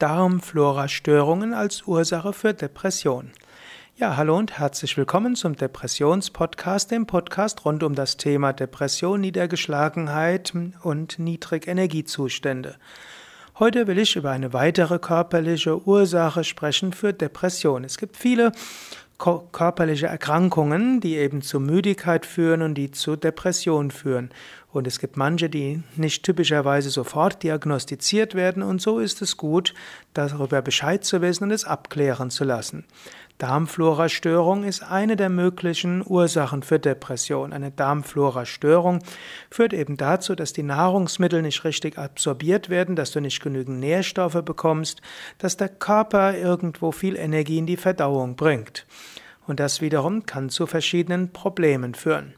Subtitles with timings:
[0.00, 3.32] Darmflora-Störungen als Ursache für Depression.
[3.96, 10.54] Ja, hallo und herzlich willkommen zum Depressionspodcast, dem Podcast rund um das Thema Depression, Niedergeschlagenheit
[10.82, 12.76] und Niedrigenergiezustände.
[13.58, 17.84] Heute will ich über eine weitere körperliche Ursache sprechen für Depression.
[17.84, 18.52] Es gibt viele
[19.20, 24.30] körperliche Erkrankungen, die eben zu Müdigkeit führen und die zu Depression führen.
[24.72, 29.74] Und es gibt manche, die nicht typischerweise sofort diagnostiziert werden und so ist es gut,
[30.14, 32.84] darüber Bescheid zu wissen und es abklären zu lassen.
[33.40, 37.54] Darmflora-Störung ist eine der möglichen Ursachen für Depression.
[37.54, 39.00] Eine Darmflora-Störung
[39.50, 44.44] führt eben dazu, dass die Nahrungsmittel nicht richtig absorbiert werden, dass du nicht genügend Nährstoffe
[44.44, 45.00] bekommst,
[45.38, 48.86] dass der Körper irgendwo viel Energie in die Verdauung bringt.
[49.46, 52.34] Und das wiederum kann zu verschiedenen Problemen führen.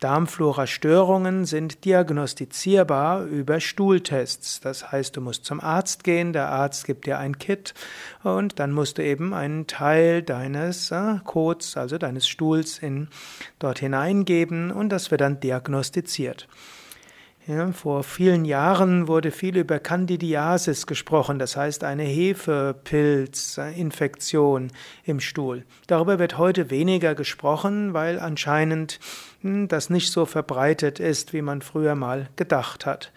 [0.00, 4.60] Darmflora-Störungen sind diagnostizierbar über Stuhltests.
[4.60, 7.74] Das heißt, du musst zum Arzt gehen, der Arzt gibt dir ein Kit
[8.22, 13.08] und dann musst du eben einen Teil deines äh, Codes, also deines Stuhls, in,
[13.58, 16.48] dort hineingeben und das wird dann diagnostiziert.
[17.50, 24.70] Ja, vor vielen Jahren wurde viel über Candidiasis gesprochen, das heißt eine Hefepilzinfektion
[25.02, 25.64] im Stuhl.
[25.88, 29.00] Darüber wird heute weniger gesprochen, weil anscheinend
[29.40, 33.10] hm, das nicht so verbreitet ist, wie man früher mal gedacht hat.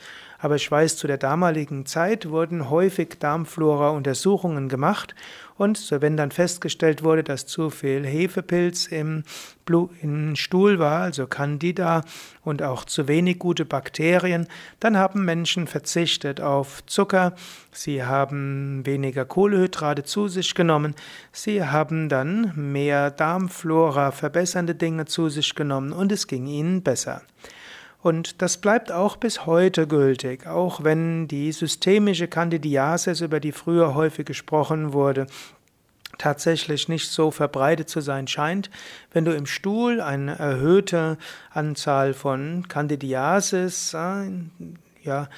[0.44, 5.16] Aber ich weiß, zu der damaligen Zeit wurden häufig Darmflora-Untersuchungen gemacht
[5.56, 9.24] und wenn dann festgestellt wurde, dass zu viel Hefepilz im,
[9.64, 12.02] Blut, im Stuhl war, also Candida
[12.42, 14.48] und auch zu wenig gute Bakterien,
[14.82, 17.36] dann haben Menschen verzichtet auf Zucker,
[17.72, 20.94] sie haben weniger Kohlehydrate zu sich genommen,
[21.32, 27.22] sie haben dann mehr Darmflora verbessernde Dinge zu sich genommen und es ging ihnen besser.
[28.04, 33.96] Und das bleibt auch bis heute gültig, auch wenn die systemische Candidiasis, über die früher
[33.96, 35.26] häufig gesprochen wurde,
[36.18, 38.70] tatsächlich nicht so verbreitet zu sein scheint.
[39.14, 41.18] Wenn du im Stuhl eine erhöhte
[41.52, 44.30] Anzahl von Candidiasis, äh,
[45.02, 45.30] ja,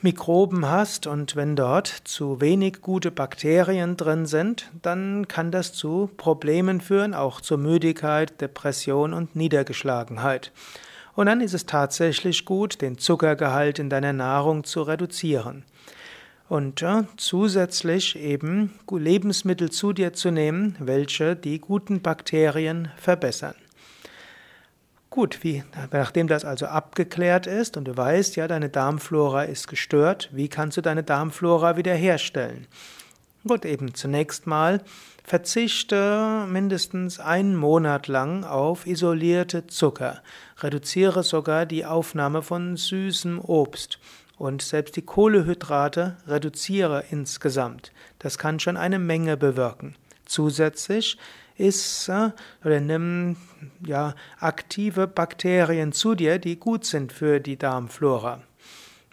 [0.00, 6.10] Mikroben hast und wenn dort zu wenig gute Bakterien drin sind, dann kann das zu
[6.16, 10.50] Problemen führen, auch zur Müdigkeit, Depression und Niedergeschlagenheit.
[11.14, 15.64] Und dann ist es tatsächlich gut, den Zuckergehalt in deiner Nahrung zu reduzieren.
[16.48, 23.54] Und äh, zusätzlich eben Lebensmittel zu dir zu nehmen, welche die guten Bakterien verbessern.
[25.12, 30.30] Gut, wie, nachdem das also abgeklärt ist und du weißt, ja, deine Darmflora ist gestört,
[30.32, 32.66] wie kannst du deine Darmflora wiederherstellen?
[33.46, 34.82] Gut, eben zunächst mal
[35.24, 40.22] verzichte mindestens einen Monat lang auf isolierte Zucker.
[40.58, 43.98] Reduziere sogar die Aufnahme von süßem Obst.
[44.38, 47.92] Und selbst die Kohlehydrate reduziere insgesamt.
[48.20, 49.96] Das kann schon eine Menge bewirken.
[50.24, 51.18] Zusätzlich
[51.56, 52.30] ist äh,
[52.64, 53.36] oder nimm
[53.84, 58.42] ja aktive Bakterien zu dir, die gut sind für die Darmflora.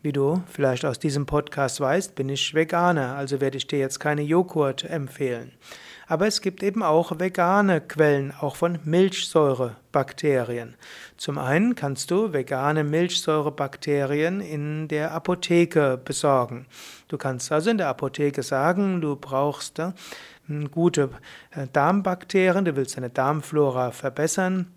[0.02, 4.00] Wie du vielleicht aus diesem Podcast weißt, bin ich Veganer, also werde ich dir jetzt
[4.00, 5.52] keine Joghurt empfehlen.
[6.08, 10.76] Aber es gibt eben auch vegane Quellen, auch von Milchsäurebakterien.
[11.18, 16.66] Zum einen kannst du vegane Milchsäurebakterien in der Apotheke besorgen.
[17.10, 19.92] Du kannst also in der Apotheke sagen, du brauchst äh,
[20.72, 21.10] gute
[21.52, 24.68] äh, Darmbakterien, du willst deine Darmflora verbessern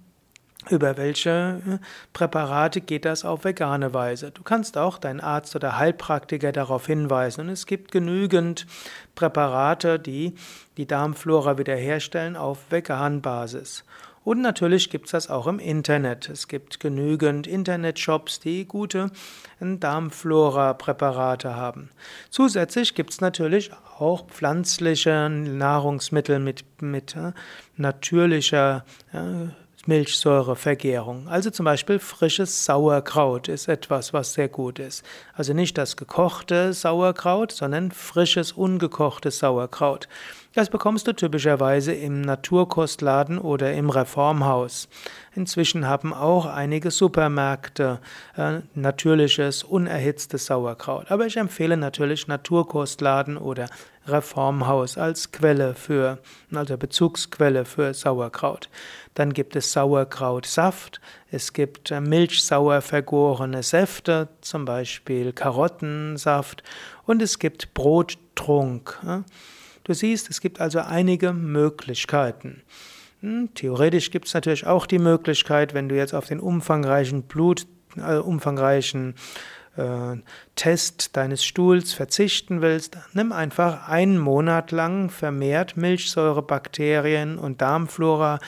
[0.70, 1.78] über welche äh,
[2.12, 4.30] Präparate geht das auf vegane Weise.
[4.30, 7.42] Du kannst auch deinen Arzt oder Heilpraktiker darauf hinweisen.
[7.42, 8.66] Und es gibt genügend
[9.14, 10.34] Präparate, die
[10.76, 13.84] die Darmflora wiederherstellen auf vegan Basis.
[14.24, 16.28] Und natürlich gibt es das auch im Internet.
[16.28, 19.10] Es gibt genügend Internetshops, die gute
[19.60, 21.90] Darmflora-Präparate haben.
[22.30, 27.32] Zusätzlich gibt es natürlich auch pflanzliche Nahrungsmittel mit, mit äh,
[27.76, 29.48] natürlicher äh,
[29.86, 31.28] Milchsäurevergärung.
[31.28, 35.04] Also zum Beispiel frisches Sauerkraut ist etwas, was sehr gut ist.
[35.34, 40.08] Also nicht das gekochte Sauerkraut, sondern frisches, ungekochtes Sauerkraut.
[40.54, 44.88] Das bekommst du typischerweise im Naturkostladen oder im Reformhaus.
[45.34, 48.00] Inzwischen haben auch einige Supermärkte
[48.36, 51.10] äh, natürliches, unerhitztes Sauerkraut.
[51.10, 53.66] Aber ich empfehle natürlich Naturkostladen oder
[54.06, 56.18] Reformhaus als Quelle für,
[56.52, 58.68] also Bezugsquelle für Sauerkraut.
[59.14, 61.00] Dann gibt es Sauerkrautsaft,
[61.30, 66.62] es gibt äh, milchsauer vergorene Säfte, zum Beispiel Karottensaft,
[67.04, 68.98] und es gibt Brottrunk.
[69.84, 72.62] Du siehst, es gibt also einige Möglichkeiten.
[73.20, 77.66] Hm, theoretisch gibt es natürlich auch die Möglichkeit, wenn du jetzt auf den umfangreichen Blut,
[77.96, 79.14] äh, umfangreichen
[79.76, 80.16] äh,
[80.54, 88.38] Test deines Stuhls verzichten willst, nimm einfach einen Monat lang vermehrt Milchsäurebakterien und Darmflora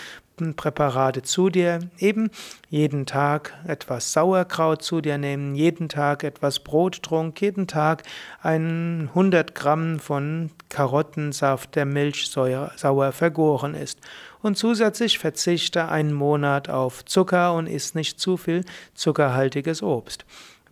[0.56, 2.31] Präparate zu dir, eben
[2.69, 8.03] jeden Tag etwas Sauerkraut zu dir nehmen, jeden Tag etwas Brottrunk, jeden Tag
[8.43, 14.00] ein 100 Gramm von Karottensaft, der milchsauer vergoren ist.
[14.43, 20.25] Und zusätzlich verzichte einen Monat auf Zucker und isst nicht zu viel zuckerhaltiges Obst.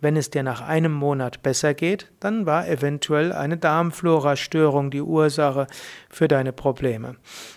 [0.03, 5.65] Wenn es dir nach einem Monat besser geht, dann war eventuell eine Darmflora-Störung die Ursache
[6.09, 7.15] für deine Probleme.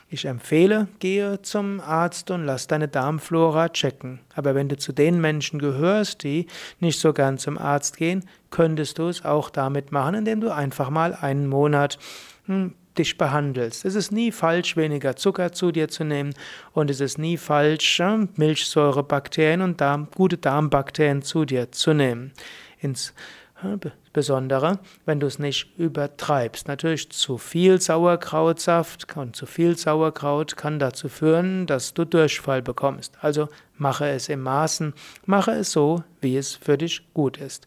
[0.09, 4.21] Ich empfehle, gehe zum Arzt und lass deine Darmflora checken.
[4.37, 6.47] Aber wenn du zu den Menschen gehörst, die
[6.79, 10.89] nicht so gern zum Arzt gehen, könntest du es auch damit machen, indem du einfach
[10.89, 11.99] mal einen Monat
[12.45, 13.85] hm, dich behandelst.
[13.85, 16.35] Es ist nie falsch, weniger Zucker zu dir zu nehmen
[16.73, 18.03] und es ist nie falsch,
[18.37, 22.33] Milchsäurebakterien und Darm, gute Darmbakterien zu dir zu nehmen.
[22.81, 26.69] Insbesondere, wenn du es nicht übertreibst.
[26.69, 33.17] Natürlich zu viel Sauerkrautsaft und zu viel Sauerkraut kann dazu führen, dass du Durchfall bekommst.
[33.21, 34.93] Also mache es im Maßen,
[35.25, 37.67] mache es so, wie es für dich gut ist.